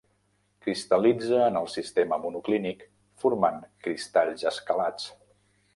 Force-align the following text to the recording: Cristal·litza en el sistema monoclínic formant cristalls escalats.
Cristal·litza 0.67 1.41
en 1.49 1.59
el 1.59 1.69
sistema 1.73 2.19
monoclínic 2.23 2.83
formant 3.25 3.61
cristalls 3.89 4.49
escalats. 4.55 5.11